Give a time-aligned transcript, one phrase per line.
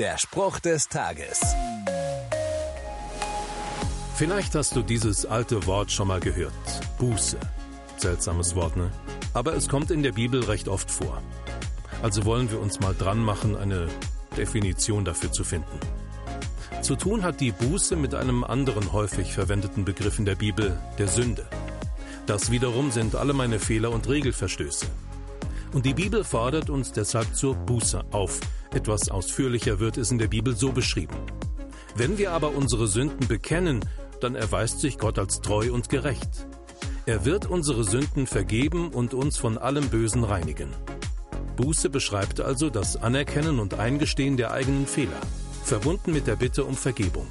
[0.00, 1.42] Der Spruch des Tages.
[4.14, 6.54] Vielleicht hast du dieses alte Wort schon mal gehört.
[6.96, 7.36] Buße.
[7.98, 8.90] Seltsames Wort, ne?
[9.34, 11.22] Aber es kommt in der Bibel recht oft vor.
[12.00, 13.88] Also wollen wir uns mal dran machen, eine
[14.38, 15.78] Definition dafür zu finden.
[16.80, 21.08] Zu tun hat die Buße mit einem anderen häufig verwendeten Begriff in der Bibel, der
[21.08, 21.46] Sünde.
[22.24, 24.86] Das wiederum sind alle meine Fehler und Regelverstöße.
[25.72, 28.40] Und die Bibel fordert uns deshalb zur Buße auf.
[28.72, 31.16] Etwas ausführlicher wird es in der Bibel so beschrieben.
[31.94, 33.80] Wenn wir aber unsere Sünden bekennen,
[34.20, 36.46] dann erweist sich Gott als treu und gerecht.
[37.06, 40.70] Er wird unsere Sünden vergeben und uns von allem Bösen reinigen.
[41.56, 45.20] Buße beschreibt also das Anerkennen und Eingestehen der eigenen Fehler,
[45.64, 47.26] verbunden mit der Bitte um Vergebung.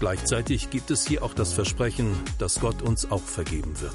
[0.00, 3.94] Gleichzeitig gibt es hier auch das Versprechen, dass Gott uns auch vergeben wird.